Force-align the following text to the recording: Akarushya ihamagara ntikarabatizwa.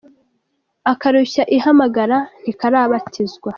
Akarushya 0.91 1.43
ihamagara 1.57 2.17
ntikarabatizwa. 2.41 3.49